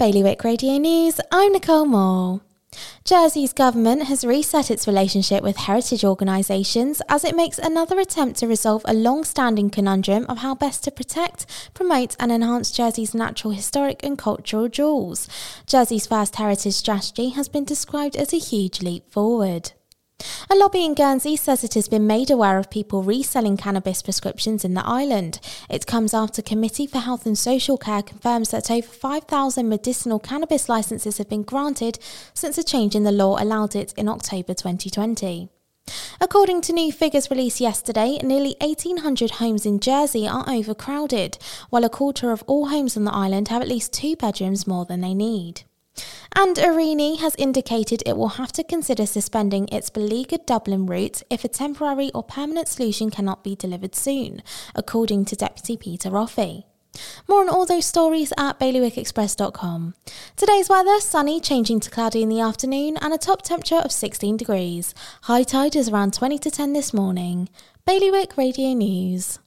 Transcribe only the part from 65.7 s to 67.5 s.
is around 20 to 10 this morning.